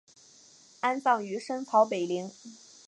[0.79, 2.31] 安葬于深草北陵。